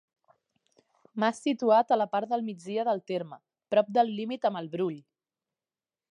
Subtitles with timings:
[1.23, 3.39] Mas situat a la part del migdia del terme,
[3.75, 4.97] prop del límit amb el Brull.